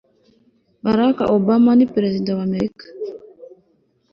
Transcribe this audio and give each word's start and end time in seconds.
barack 0.83 1.17
obama 1.37 1.71
ni 1.75 1.85
perezida 1.93 2.29
wa 2.37 2.43
amerika 2.49 2.85